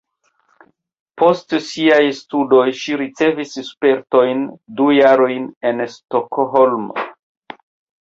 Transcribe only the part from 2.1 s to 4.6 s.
studoj ŝi ricevis spertojn